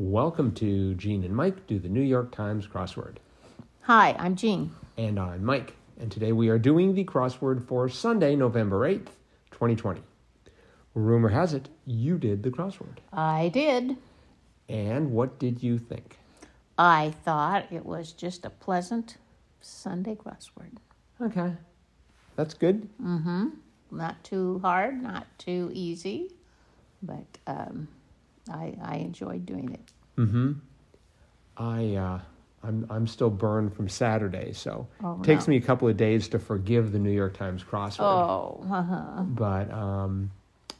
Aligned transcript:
Welcome 0.00 0.52
to 0.52 0.94
Gene 0.94 1.24
and 1.24 1.34
Mike 1.34 1.66
do 1.66 1.80
the 1.80 1.88
New 1.88 2.02
York 2.02 2.30
Times 2.30 2.68
crossword. 2.68 3.16
Hi, 3.80 4.14
I'm 4.16 4.36
Jean. 4.36 4.70
And 4.96 5.18
I'm 5.18 5.44
Mike. 5.44 5.74
And 5.98 6.08
today 6.12 6.30
we 6.30 6.50
are 6.50 6.58
doing 6.58 6.94
the 6.94 7.02
crossword 7.02 7.66
for 7.66 7.88
Sunday, 7.88 8.36
November 8.36 8.88
8th, 8.88 9.08
2020. 9.50 10.00
Rumor 10.94 11.30
has 11.30 11.52
it 11.52 11.68
you 11.84 12.16
did 12.16 12.44
the 12.44 12.50
crossword. 12.52 12.98
I 13.12 13.48
did. 13.48 13.96
And 14.68 15.10
what 15.10 15.40
did 15.40 15.64
you 15.64 15.78
think? 15.78 16.16
I 16.78 17.12
thought 17.24 17.66
it 17.72 17.84
was 17.84 18.12
just 18.12 18.44
a 18.44 18.50
pleasant 18.50 19.16
Sunday 19.60 20.14
crossword. 20.14 20.76
Okay. 21.20 21.54
That's 22.36 22.54
good. 22.54 22.88
Mm-hmm. 23.02 23.48
Not 23.90 24.22
too 24.22 24.60
hard, 24.60 25.02
not 25.02 25.26
too 25.38 25.72
easy, 25.74 26.30
but 27.02 27.26
um, 27.48 27.88
I 28.50 28.76
I 28.82 28.96
enjoyed 28.96 29.46
doing 29.46 29.72
it. 29.72 29.92
Mm-hmm. 30.20 30.52
I 31.56 31.94
uh 31.96 32.20
I'm 32.62 32.86
I'm 32.90 33.06
still 33.06 33.30
burned 33.30 33.74
from 33.74 33.88
Saturday, 33.88 34.52
so 34.52 34.86
Oh, 35.02 35.20
it 35.20 35.24
takes 35.24 35.46
no. 35.46 35.52
me 35.52 35.56
a 35.58 35.60
couple 35.60 35.88
of 35.88 35.96
days 35.96 36.28
to 36.28 36.38
forgive 36.38 36.92
the 36.92 36.98
New 36.98 37.10
York 37.12 37.36
Times 37.36 37.62
crossword. 37.62 38.00
Oh, 38.00 38.64
uh-huh. 38.70 39.22
But 39.28 39.72
um 39.72 40.30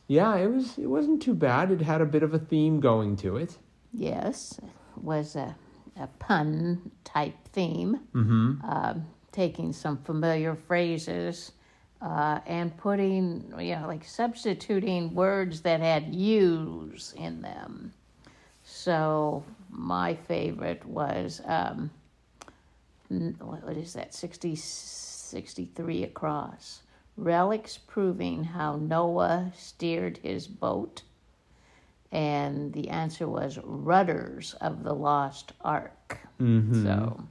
yeah, 0.06 0.36
it 0.36 0.50
was 0.50 0.78
it 0.78 0.86
wasn't 0.86 1.22
too 1.22 1.34
bad. 1.34 1.70
It 1.70 1.80
had 1.82 2.00
a 2.00 2.06
bit 2.06 2.22
of 2.22 2.34
a 2.34 2.38
theme 2.38 2.80
going 2.80 3.16
to 3.18 3.36
it. 3.36 3.58
yes, 3.92 4.58
it 4.62 5.02
was 5.04 5.36
a 5.36 5.56
a 6.00 6.06
pun 6.20 6.90
type 7.04 7.34
theme, 7.52 7.98
Mm-hmm. 8.14 8.64
um, 8.64 9.04
taking 9.32 9.72
some 9.72 9.96
familiar 9.98 10.54
phrases. 10.54 11.50
Uh, 12.00 12.38
and 12.46 12.76
putting, 12.76 13.52
you 13.58 13.74
know, 13.74 13.88
like 13.88 14.04
substituting 14.04 15.14
words 15.14 15.62
that 15.62 15.80
had 15.80 16.14
"use" 16.14 17.12
in 17.16 17.42
them. 17.42 17.92
So 18.62 19.42
my 19.68 20.14
favorite 20.14 20.84
was 20.86 21.40
um, 21.44 21.90
what 23.08 23.64
what 23.64 23.76
is 23.76 23.94
that 23.94 24.14
60, 24.14 24.54
63 24.54 26.04
across 26.04 26.82
relics 27.16 27.76
proving 27.76 28.44
how 28.44 28.76
Noah 28.76 29.52
steered 29.56 30.18
his 30.18 30.46
boat, 30.46 31.02
and 32.12 32.72
the 32.72 32.88
answer 32.88 33.26
was 33.26 33.58
rudders 33.64 34.54
of 34.60 34.84
the 34.84 34.94
lost 34.94 35.52
ark. 35.62 36.18
Mm-hmm. 36.40 36.84
So 36.84 37.24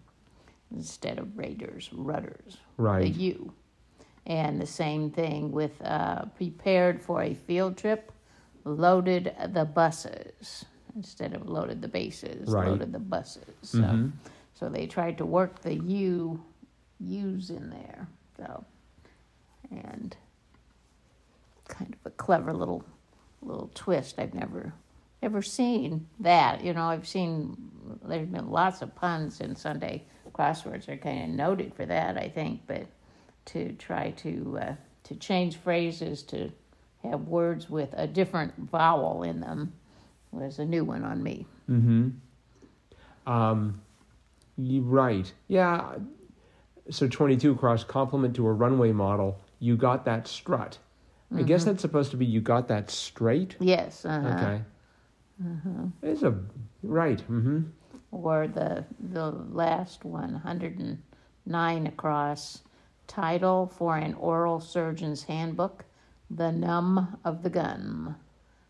instead 0.75 1.17
of 1.19 1.37
raiders, 1.37 1.89
rudders, 1.93 2.57
Right. 2.75 3.13
the. 3.13 3.21
U. 3.21 3.53
And 4.27 4.61
the 4.61 4.67
same 4.67 5.09
thing 5.09 5.51
with 5.51 5.81
uh, 5.81 6.25
prepared 6.35 7.01
for 7.01 7.23
a 7.23 7.33
field 7.33 7.77
trip, 7.77 8.11
loaded 8.65 9.33
the 9.53 9.63
buses 9.65 10.65
instead 10.95 11.33
of 11.33 11.47
loaded 11.47 11.81
the 11.81 11.87
bases, 11.87 12.49
Right. 12.49 12.67
loaded 12.67 12.91
the 12.91 12.99
buses. 12.99 13.55
So, 13.61 13.79
Mhm. 13.79 14.11
so 14.53 14.67
they 14.67 14.85
tried 14.85 15.17
to 15.19 15.25
work 15.25 15.59
the 15.61 15.75
U, 15.75 16.43
U's 16.99 17.49
in 17.49 17.69
there. 17.69 18.07
So, 18.35 18.65
and 19.71 20.15
kind 21.69 21.93
of 21.93 22.05
a 22.05 22.15
clever 22.15 22.53
little 22.53 22.83
little 23.41 23.69
twist. 23.75 24.19
I've 24.19 24.33
never 24.33 24.73
ever 25.21 25.41
seen 25.41 26.07
that. 26.19 26.63
You 26.63 26.73
know, 26.73 26.83
I've 26.85 27.07
seen 27.07 27.55
there's 28.03 28.27
been 28.27 28.49
lots 28.51 28.81
of 28.81 28.93
puns 28.95 29.39
in 29.39 29.55
Sunday 29.55 30.03
crosswords 30.33 30.87
are 30.89 30.97
kind 30.97 31.23
of 31.23 31.29
noted 31.29 31.73
for 31.73 31.85
that. 31.85 32.17
I 32.17 32.27
think, 32.29 32.61
but 32.67 32.85
to 33.47 33.73
try 33.73 34.11
to 34.11 34.59
uh, 34.61 34.75
to 35.03 35.15
change 35.15 35.57
phrases 35.57 36.23
to 36.23 36.51
have 37.03 37.27
words 37.27 37.69
with 37.69 37.89
a 37.93 38.07
different 38.07 38.53
vowel 38.57 39.23
in 39.23 39.39
them 39.39 39.73
was 40.31 40.59
a 40.59 40.65
new 40.65 40.83
one 40.83 41.03
on 41.03 41.23
me. 41.23 41.45
Mm-hmm. 41.69 42.09
Um, 43.31 43.81
you 44.57 44.81
right. 44.81 45.31
Yeah. 45.47 45.95
So 46.89 47.07
22 47.07 47.51
across 47.51 47.83
compliment 47.83 48.35
to 48.35 48.47
a 48.47 48.51
runway 48.51 48.91
model. 48.91 49.39
You 49.59 49.75
got 49.75 50.05
that 50.05 50.27
strut. 50.27 50.77
I 51.35 51.41
guess 51.41 51.65
that's 51.65 51.81
supposed 51.81 52.11
to 52.11 52.17
be 52.17 52.25
you 52.25 52.39
got 52.39 52.69
that 52.69 52.89
straight. 52.89 53.57
Yes. 53.59 54.05
Uh-huh. 54.05 54.29
Okay. 54.29 54.61
It's 56.01 56.23
a 56.23 56.33
right. 56.83 57.19
Mm-hmm. 57.29 57.63
or 58.11 58.47
the 58.47 58.85
the 58.99 59.31
last 59.31 60.05
one, 60.05 60.31
109 60.33 61.87
across, 61.87 62.61
title 63.07 63.67
for 63.67 63.97
an 63.97 64.13
oral 64.15 64.59
surgeon's 64.59 65.23
handbook, 65.23 65.85
The 66.29 66.51
Numb 66.51 67.17
of 67.23 67.43
the 67.43 67.49
Gun. 67.49 68.15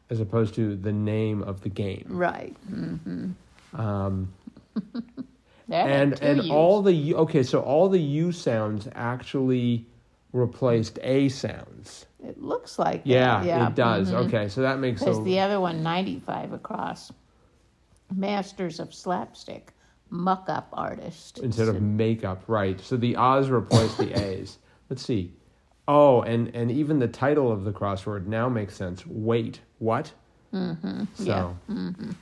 As 0.09 0.19
opposed 0.21 0.55
to 0.55 0.75
the 0.75 0.93
name 0.93 1.43
of 1.43 1.61
the 1.61 1.69
game. 1.69 2.05
Right. 2.09 2.55
hmm 2.69 3.31
Um, 3.73 4.33
and 5.69 6.13
and 6.21 6.43
U's. 6.43 6.51
all 6.51 6.81
the 6.81 6.93
U- 6.93 7.17
okay, 7.17 7.43
so 7.43 7.59
all 7.61 7.89
the 7.89 7.99
U 7.99 8.31
sounds 8.31 8.87
actually 8.95 9.85
replaced 10.31 10.97
A 11.03 11.27
sounds. 11.29 12.05
It 12.23 12.41
looks 12.41 12.79
like 12.79 13.03
that, 13.03 13.09
Yeah, 13.09 13.43
yeah 13.43 13.67
it 13.67 13.75
does. 13.75 14.11
mhm. 14.11 14.25
Okay, 14.27 14.47
so 14.49 14.61
that 14.61 14.79
makes 14.79 15.01
Because 15.01 15.19
a, 15.19 15.23
the 15.23 15.39
other 15.39 15.59
one, 15.59 15.83
95 15.83 16.53
across, 16.53 17.11
Masters 18.15 18.79
of 18.79 18.93
Slapstick, 18.93 19.73
muck 20.09 20.45
up 20.49 20.69
artist. 20.73 21.39
instead 21.39 21.67
of 21.67 21.81
makeup, 21.81 22.43
right? 22.47 22.79
So 22.81 22.97
the 22.97 23.15
O's 23.15 23.49
replaced 23.49 23.97
the 23.97 24.13
A's. 24.25 24.57
Let's 24.89 25.05
see. 25.05 25.33
Oh, 25.87 26.21
and 26.21 26.53
and 26.55 26.69
even 26.71 26.99
the 26.99 27.07
title 27.07 27.51
of 27.51 27.63
the 27.63 27.71
crossword 27.71 28.25
now 28.27 28.49
makes 28.49 28.75
sense. 28.75 29.05
Wait, 29.05 29.61
what? 29.79 30.11
mm-hmm. 30.53 31.03
So, 31.13 31.55
yeah. 31.69 31.73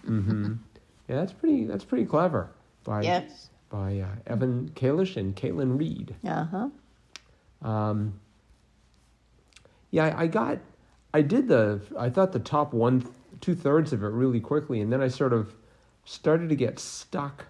hmm 0.06 0.54
yeah, 1.08 1.16
that's 1.16 1.34
pretty. 1.34 1.66
That's 1.66 1.84
pretty 1.84 2.06
clever 2.06 2.50
by 2.84 3.02
Yes. 3.02 3.50
by 3.70 4.00
uh, 4.00 4.08
Evan 4.28 4.72
Kalish 4.76 5.18
and 5.18 5.36
Caitlin 5.36 5.78
Reid. 5.80 6.16
Uh 6.28 6.46
huh. 6.46 6.70
Um, 7.68 8.20
yeah, 9.92 10.06
I, 10.16 10.24
I 10.24 10.28
got, 10.28 10.60
I 11.14 11.22
did 11.22 11.48
the, 11.48 11.82
I 11.98 12.10
thought 12.10 12.32
the 12.34 12.40
top 12.40 12.74
one, 12.74 13.08
two 13.42 13.56
thirds 13.56 13.94
of 13.94 14.04
it 14.04 14.08
really 14.10 14.40
quickly, 14.40 14.82
and 14.82 14.92
then 14.92 15.02
I 15.02 15.08
sort 15.08 15.34
of 15.34 15.56
started 16.04 16.50
to 16.50 16.56
get 16.56 16.78
stuck 16.80 17.46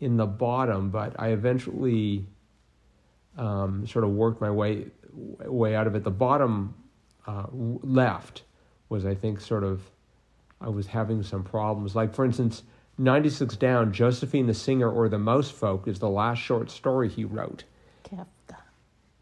in 0.00 0.16
the 0.16 0.26
bottom, 0.26 0.90
but 0.90 1.14
I 1.18 1.28
eventually 1.28 2.26
um, 3.36 3.86
sort 3.86 4.04
of 4.04 4.10
worked 4.10 4.40
my 4.40 4.50
way 4.50 4.86
way 5.12 5.74
out 5.74 5.86
of 5.86 5.94
it. 5.94 6.04
The 6.04 6.10
bottom 6.10 6.74
uh, 7.26 7.46
left 7.52 8.42
was, 8.88 9.06
I 9.06 9.14
think, 9.14 9.40
sort 9.40 9.64
of, 9.64 9.82
I 10.60 10.68
was 10.68 10.86
having 10.86 11.22
some 11.22 11.42
problems. 11.42 11.96
Like, 11.96 12.14
for 12.14 12.24
instance, 12.24 12.62
96 12.98 13.56
down, 13.56 13.92
Josephine 13.92 14.46
the 14.46 14.54
Singer 14.54 14.90
or 14.90 15.08
the 15.08 15.18
Mouse 15.18 15.50
Folk 15.50 15.88
is 15.88 15.98
the 15.98 16.08
last 16.08 16.38
short 16.38 16.70
story 16.70 17.08
he 17.08 17.24
wrote 17.24 17.64
Kafka. 18.04 18.56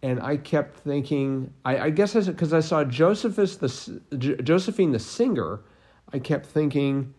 and 0.03 0.21
I 0.21 0.37
kept 0.37 0.79
thinking, 0.81 1.53
I, 1.65 1.79
I 1.79 1.91
guess 1.91 2.15
because 2.27 2.53
I 2.53 2.61
saw 2.61 2.85
Josephus 2.85 3.57
the 3.57 4.01
J- 4.19 4.37
Josephine 4.43 4.93
the 4.93 4.99
singer, 4.99 5.61
I 6.13 6.19
kept 6.19 6.47
thinking 6.47 7.15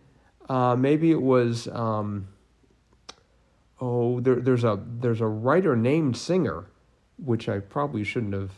uh, 0.48 0.76
maybe 0.76 1.10
it 1.10 1.20
was 1.20 1.68
um, 1.68 2.28
oh 3.80 4.20
there, 4.20 4.36
there's 4.36 4.64
a 4.64 4.80
there's 5.00 5.20
a 5.20 5.26
writer 5.26 5.76
named 5.76 6.16
Singer, 6.16 6.66
which 7.22 7.48
I 7.48 7.58
probably 7.60 8.04
shouldn't 8.04 8.34
have 8.34 8.52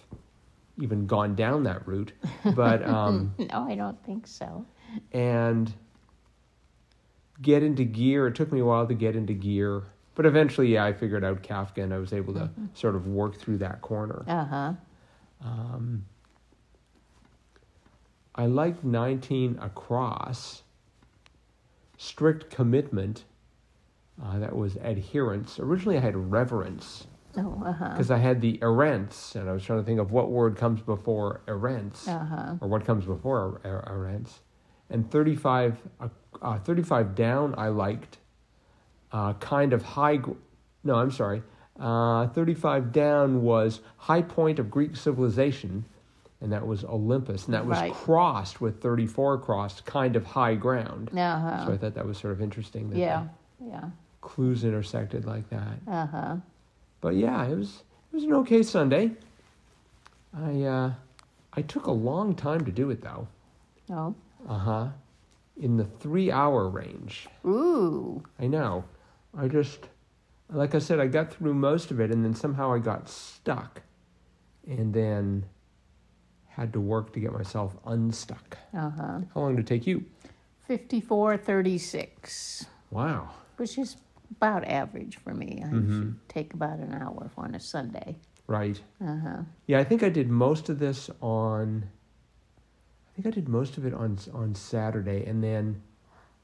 even 0.80 1.06
gone 1.06 1.34
down 1.34 1.64
that 1.64 1.86
route, 1.88 2.12
but 2.54 2.84
um, 2.88 3.34
No, 3.38 3.66
I 3.68 3.74
don't 3.74 4.00
think 4.04 4.26
so. 4.26 4.64
and 5.12 5.72
get 7.42 7.62
into 7.62 7.84
gear. 7.84 8.26
It 8.28 8.34
took 8.34 8.52
me 8.52 8.60
a 8.60 8.64
while 8.64 8.86
to 8.86 8.94
get 8.94 9.16
into 9.16 9.32
gear. 9.32 9.82
But 10.14 10.26
eventually, 10.26 10.72
yeah, 10.74 10.84
I 10.84 10.92
figured 10.92 11.24
out 11.24 11.42
Kafka 11.44 11.82
and 11.82 11.94
I 11.94 11.98
was 11.98 12.12
able 12.12 12.34
to 12.34 12.50
sort 12.74 12.96
of 12.96 13.06
work 13.06 13.36
through 13.38 13.58
that 13.58 13.80
corner. 13.82 14.24
Uh 14.26 14.44
huh. 14.44 14.72
Um, 15.44 16.04
I 18.34 18.46
like 18.46 18.82
19 18.82 19.58
across. 19.62 20.62
Strict 21.96 22.50
commitment. 22.50 23.24
Uh, 24.22 24.38
that 24.40 24.54
was 24.54 24.76
adherence. 24.82 25.58
Originally, 25.60 25.96
I 25.96 26.00
had 26.00 26.16
reverence 26.16 27.06
Oh, 27.36 27.62
uh 27.64 27.72
huh. 27.72 27.88
because 27.90 28.10
I 28.10 28.16
had 28.18 28.40
the 28.40 28.58
errance, 28.62 29.36
and 29.36 29.48
I 29.48 29.52
was 29.52 29.62
trying 29.62 29.78
to 29.78 29.84
think 29.84 30.00
of 30.00 30.10
what 30.10 30.30
word 30.30 30.56
comes 30.56 30.80
before 30.80 31.40
errance, 31.46 32.08
Uh 32.08 32.24
huh. 32.24 32.54
or 32.60 32.68
what 32.68 32.84
comes 32.84 33.04
before 33.04 33.60
er- 33.64 33.84
errance. 33.86 34.40
And 34.90 35.08
35, 35.10 35.78
uh, 36.00 36.08
uh, 36.42 36.58
35 36.60 37.14
down, 37.14 37.54
I 37.56 37.68
liked. 37.68 38.18
Uh, 39.12 39.34
kind 39.34 39.72
of 39.72 39.82
high. 39.82 40.16
gr- 40.16 40.32
No, 40.84 40.96
I'm 40.96 41.10
sorry. 41.12 41.42
Uh, 41.78 42.26
35 42.28 42.90
down 42.92 43.42
was 43.42 43.80
high 43.98 44.22
point 44.22 44.58
of 44.58 44.68
Greek 44.70 44.96
civilization, 44.96 45.84
and 46.40 46.50
that 46.52 46.66
was 46.66 46.84
Olympus, 46.84 47.44
and 47.44 47.54
that 47.54 47.64
was 47.66 47.78
Right. 47.78 47.92
crossed 47.92 48.60
with 48.60 48.80
34 48.82 49.38
crossed, 49.38 49.84
kind 49.86 50.16
of 50.16 50.24
high 50.24 50.56
ground. 50.56 51.10
Uh 51.16 51.38
huh. 51.38 51.66
So 51.66 51.72
I 51.72 51.76
thought 51.76 51.94
that 51.94 52.06
was 52.06 52.18
sort 52.18 52.32
of 52.32 52.40
interesting. 52.40 52.90
The 52.90 52.98
yeah. 52.98 53.26
Clues 54.28 54.62
intersected 54.62 55.24
like 55.24 55.48
that. 55.48 55.78
Uh 55.86 56.06
huh. 56.06 56.36
But 57.00 57.14
yeah, 57.14 57.46
it 57.46 57.56
was 57.56 57.82
it 58.12 58.14
was 58.16 58.24
an 58.24 58.34
okay 58.34 58.62
Sunday. 58.62 59.12
I 60.36 60.62
uh, 60.62 60.92
I 61.54 61.62
took 61.62 61.86
a 61.86 61.90
long 61.92 62.34
time 62.34 62.64
to 62.66 62.70
do 62.70 62.90
it 62.90 63.00
though. 63.00 63.26
Oh. 63.90 64.14
Uh 64.48 64.58
huh. 64.58 64.88
in 65.60 65.76
the 65.78 65.84
three 65.84 66.30
hour 66.30 66.68
range. 66.68 67.26
Ooh. 67.46 68.22
I 68.38 68.46
know. 68.46 68.84
I 69.36 69.48
just, 69.48 69.88
like 70.50 70.74
I 70.74 70.78
said, 70.78 71.00
I 71.00 71.06
got 71.06 71.32
through 71.32 71.54
most 71.54 71.90
of 71.90 71.98
it 72.00 72.10
and 72.10 72.24
then 72.24 72.34
somehow 72.34 72.72
I 72.72 72.78
got 72.78 73.08
stuck 73.08 73.82
and 74.66 74.92
then 74.94 75.44
had 76.48 76.72
to 76.74 76.80
work 76.80 77.12
to 77.14 77.20
get 77.20 77.32
myself 77.32 77.76
unstuck. 77.86 78.58
Uh 78.74 78.90
huh. 78.90 79.18
How 79.34 79.40
long 79.40 79.56
did 79.56 79.64
it 79.64 79.68
take 79.68 79.86
you? 79.86 80.04
5436, 80.68 82.66
Wow. 82.90 83.30
which 83.56 83.78
is 83.78 83.96
about 84.36 84.64
average 84.64 85.16
for 85.16 85.34
me. 85.34 85.62
I 85.64 85.68
Mhm. 85.68 85.98
should 85.98 86.28
take 86.28 86.54
about 86.54 86.78
an 86.78 86.92
hour 86.94 87.30
on 87.36 87.54
a 87.54 87.60
Sunday. 87.60 88.16
Right. 88.46 88.80
Uh 89.00 89.16
huh. 89.16 89.42
Yeah, 89.66 89.78
I 89.78 89.84
think 89.84 90.02
I 90.02 90.08
did 90.08 90.28
most 90.30 90.68
of 90.68 90.78
this 90.78 91.10
on. 91.20 91.84
I 93.08 93.10
think 93.20 93.26
I 93.26 93.30
did 93.30 93.48
most 93.48 93.76
of 93.78 93.84
it 93.84 93.92
on 93.94 94.18
on 94.32 94.54
Saturday, 94.54 95.24
and 95.26 95.42
then 95.42 95.82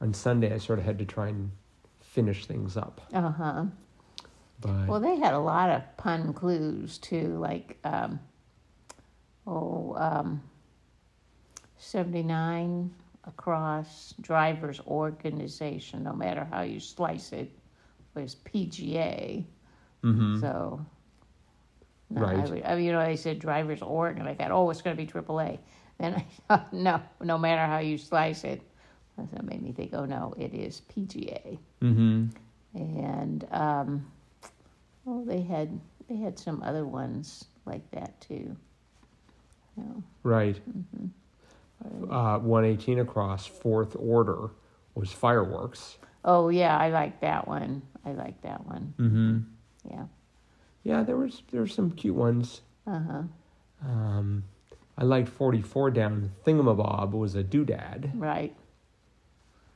on 0.00 0.12
Sunday 0.12 0.52
I 0.52 0.58
sort 0.58 0.78
of 0.78 0.84
had 0.84 0.98
to 0.98 1.04
try 1.04 1.28
and 1.28 1.50
finish 2.00 2.46
things 2.46 2.76
up. 2.76 3.00
Uh 3.12 3.30
huh. 3.30 3.64
But 4.60 4.88
Well, 4.88 5.00
they 5.00 5.16
had 5.16 5.34
a 5.34 5.38
lot 5.38 5.70
of 5.70 5.82
pun 5.96 6.32
clues 6.32 6.98
too, 6.98 7.36
like 7.38 7.78
um, 7.84 8.20
oh, 9.46 9.94
um, 9.96 10.42
79 11.76 12.94
across 13.24 14.14
drivers 14.20 14.80
organization, 14.86 16.04
no 16.04 16.12
matter 16.12 16.44
how 16.44 16.62
you 16.62 16.80
slice 16.80 17.32
it, 17.32 17.50
was 18.14 18.36
PGA. 18.36 19.44
Mhm. 20.02 20.40
So, 20.40 20.84
no, 22.10 22.20
Right. 22.20 22.36
I, 22.38 22.48
would, 22.50 22.62
I 22.64 22.74
mean, 22.76 22.84
you 22.84 22.92
know, 22.92 23.04
they 23.04 23.16
said 23.16 23.38
drivers 23.38 23.82
org, 23.82 24.18
and 24.18 24.28
I 24.28 24.34
thought, 24.34 24.50
oh, 24.50 24.70
it's 24.70 24.82
going 24.82 24.96
to 24.96 25.02
be 25.02 25.06
AAA. 25.10 25.58
Then 25.98 26.14
I 26.14 26.26
thought, 26.48 26.72
no, 26.72 27.00
no 27.22 27.38
matter 27.38 27.64
how 27.66 27.78
you 27.78 27.96
slice 27.98 28.44
it, 28.44 28.60
so 29.16 29.28
it 29.32 29.44
made 29.44 29.62
me 29.62 29.72
think, 29.72 29.94
oh 29.94 30.04
no, 30.04 30.34
it 30.36 30.52
is 30.54 30.82
PGA 30.92 31.56
Mhm. 31.80 32.30
and 32.74 33.46
um, 33.52 34.04
well, 35.04 35.24
they 35.24 35.40
had 35.42 35.78
they 36.08 36.16
had 36.16 36.36
some 36.38 36.62
other 36.64 36.84
ones 36.84 37.44
like 37.64 37.88
that 37.92 38.20
too. 38.20 38.56
Right. 40.24 40.60
Mm-hmm. 40.68 42.10
Uh, 42.12 42.38
one 42.38 42.64
eighteen 42.64 42.98
across 42.98 43.46
fourth 43.46 43.94
order 43.98 44.50
was 44.96 45.12
fireworks. 45.12 45.98
Oh 46.24 46.48
yeah, 46.48 46.76
I 46.76 46.90
like 46.90 47.20
that 47.20 47.46
one. 47.48 47.82
I 48.04 48.12
like 48.12 48.40
that 48.42 48.66
one. 48.66 48.94
Mm-hmm. 48.98 49.38
Yeah. 49.90 50.04
Yeah, 50.82 51.02
there 51.02 51.16
was 51.16 51.42
there 51.50 51.60
were 51.60 51.66
some 51.66 51.90
cute 51.92 52.14
ones. 52.14 52.60
Uh 52.86 53.00
huh. 53.00 53.22
Um, 53.86 54.44
I 54.98 55.04
liked 55.04 55.28
forty 55.28 55.62
four 55.62 55.90
down. 55.90 56.30
Thingamabob 56.46 57.12
was 57.12 57.34
a 57.34 57.42
doodad. 57.44 58.10
Right. 58.14 58.54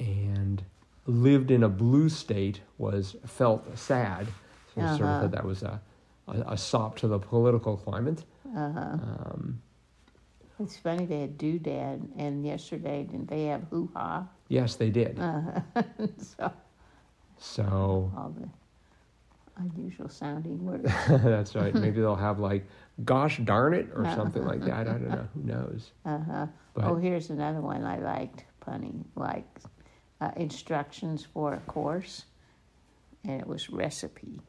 and 0.00 0.62
lived 1.06 1.50
in 1.50 1.62
a 1.62 1.69
blue 1.69 2.09
state 2.09 2.61
was 2.77 3.17
felt 3.27 3.77
sad. 3.79 4.29
So 4.75 4.83
I 4.83 4.87
sort 4.87 5.01
of 5.01 5.06
Uh-huh. 5.09 5.21
thought 5.23 5.31
that 5.33 5.44
was 5.44 5.62
a, 5.62 5.81
a, 6.29 6.33
a 6.53 6.56
sop 6.56 6.97
to 6.99 7.09
the 7.09 7.19
political 7.19 7.77
climate. 7.79 8.25
Uh 8.55 8.73
huh. 8.73 8.81
Um, 9.03 9.62
It's 10.61 10.77
funny 10.77 11.06
they 11.06 11.21
had 11.23 11.39
doodad, 11.39 12.09
and 12.17 12.44
yesterday 12.44 13.05
didn't 13.05 13.29
they 13.29 13.47
have 13.47 13.62
hoo 13.71 13.89
ha? 13.94 14.29
Yes, 14.49 14.77
they 14.77 14.91
did. 14.91 15.19
Uh, 15.19 15.61
so 16.19 16.53
So 17.39 18.11
all 18.17 18.35
the 18.39 18.49
unusual 19.56 20.09
sounding 20.09 20.65
words. 20.65 20.91
that's 21.09 21.55
right. 21.55 21.75
Maybe 21.75 22.00
they'll 22.00 22.15
have 22.17 22.39
like, 22.39 22.67
gosh 23.05 23.39
darn 23.39 23.75
it, 23.75 23.89
or 23.95 24.05
Uh-huh. 24.05 24.15
something 24.17 24.45
like 24.45 24.65
that. 24.65 24.87
I 24.89 24.93
don't 24.93 25.09
know. 25.11 25.29
Who 25.35 25.43
knows? 25.43 25.91
Uh 26.05 26.19
huh. 26.19 26.47
But 26.75 26.85
Oh, 26.85 26.97
here's 26.97 27.31
another 27.31 27.61
one 27.61 27.85
I 27.85 27.99
liked, 27.99 28.45
punny, 28.65 29.05
like 29.17 29.47
uh, 30.21 30.31
instructions 30.37 31.25
for 31.25 31.55
a 31.55 31.61
course, 31.61 32.25
and 33.25 33.41
it 33.41 33.47
was 33.47 33.69
recipe. 33.71 34.41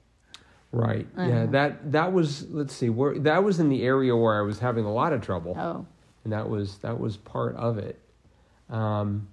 right. 0.72 1.08
Yeah, 1.16 1.44
Uh-huh. 1.44 1.52
that 1.52 1.92
that 1.92 2.14
was 2.14 2.48
let's 2.52 2.74
see, 2.76 2.90
where 2.90 3.18
that 3.20 3.44
was 3.44 3.60
in 3.60 3.70
the 3.70 3.82
area 3.84 4.16
where 4.16 4.38
I 4.38 4.42
was 4.42 4.60
having 4.60 4.86
a 4.86 4.94
lot 4.94 5.12
of 5.14 5.22
trouble. 5.22 5.58
Oh, 5.58 5.86
and 6.24 6.34
that 6.34 6.48
was 6.50 6.78
that 6.80 7.00
was 7.00 7.18
part 7.18 7.56
of 7.56 7.78
it. 7.80 8.00
Um, 8.70 9.28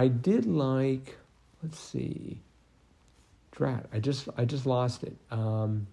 I 0.00 0.08
did 0.08 0.46
like, 0.46 1.18
let's 1.62 1.78
see, 1.78 2.40
drat. 3.52 3.84
I 3.92 3.98
just 3.98 4.30
I 4.38 4.46
just 4.46 4.64
lost 4.64 5.02
it. 5.02 5.14
Um, 5.30 5.88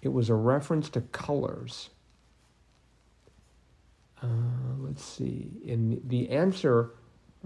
it 0.00 0.08
was 0.08 0.30
a 0.30 0.34
reference 0.34 0.88
to 0.90 1.00
colors. 1.00 1.90
Uh, 4.20 4.26
let's 4.80 5.04
see. 5.04 5.52
In 5.64 6.02
the 6.08 6.28
answer, 6.30 6.90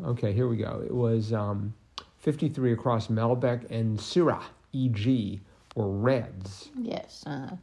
okay, 0.03 0.33
here 0.33 0.49
we 0.49 0.57
go. 0.57 0.83
It 0.83 0.95
was 0.95 1.35
um, 1.35 1.75
53 2.21 2.73
across 2.73 3.09
Malbec 3.09 3.71
and 3.71 3.99
Syrah, 3.99 4.43
E.G., 4.73 5.43
were 5.75 5.91
reds. 5.91 6.71
yes. 6.81 7.25
Uh, 7.27 7.57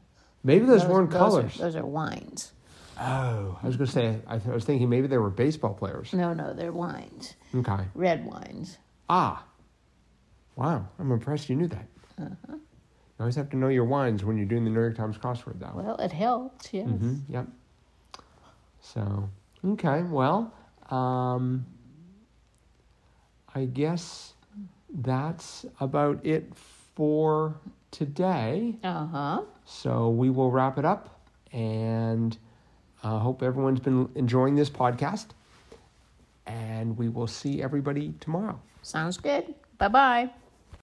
Maybe 0.44 0.68
those, 0.68 0.86
weren't 0.86 1.10
those 1.10 1.18
colors. 1.18 1.56
Are, 1.56 1.64
those 1.64 1.76
are 1.76 1.86
wines. 1.88 2.52
Oh, 3.00 3.60
I 3.62 3.68
was 3.68 3.76
going 3.78 3.88
to 3.88 3.92
say, 3.92 4.20
I, 4.28 4.38
th- 4.38 4.50
I 4.50 4.54
was 4.54 4.66
thinking 4.66 4.90
maybe 4.90 5.08
they 5.08 5.18
were 5.18 5.30
baseball 5.30 5.74
players. 5.74 6.14
No, 6.14 6.34
no, 6.34 6.54
they're 6.54 6.72
wines. 6.72 7.36
Okay. 7.56 7.84
Red 7.96 8.26
wines. 8.26 8.78
Ah. 9.10 9.44
Wow. 10.56 10.88
I'm 11.00 11.12
impressed 11.12 11.50
you 11.50 11.56
knew 11.56 11.68
that. 11.68 11.88
Uh-huh. 12.22 12.54
You 12.54 13.20
always 13.20 13.36
have 13.36 13.50
to 13.52 13.58
know 13.58 13.68
your 13.70 13.86
wines 13.86 14.24
when 14.24 14.38
you're 14.38 14.46
doing 14.46 14.64
the 14.64 14.70
New 14.70 14.80
York 14.80 14.96
Times 14.96 15.18
crossword, 15.18 15.60
though. 15.60 15.72
Well, 15.74 15.96
it 15.98 16.12
helps, 16.12 16.74
yes. 16.74 16.88
hmm 16.88 17.16
Yep. 17.30 17.48
So, 18.82 19.30
okay. 19.66 20.04
Well, 20.04 20.54
um, 20.90 21.66
I 23.56 23.66
guess 23.66 24.34
that's 24.90 25.66
about 25.80 26.24
it 26.26 26.52
for 26.96 27.56
today. 27.92 28.76
Uh 28.84 29.06
huh. 29.08 29.42
So 29.66 30.10
we 30.10 30.30
will 30.30 30.52
wrap 30.52 30.78
it 30.78 30.86
up 30.86 31.20
and 31.52 32.38
uh, 33.04 33.20
hope 33.20 33.44
everyone's 33.44 33.80
been 33.80 34.10
enjoying 34.16 34.56
this 34.56 34.70
podcast. 34.70 35.28
And 36.46 36.98
we 36.98 37.10
will 37.10 37.28
see 37.28 37.62
everybody 37.62 38.14
tomorrow. 38.20 38.60
Sounds 38.82 39.18
good. 39.18 39.54
Bye 39.78 39.88
bye. 39.88 40.30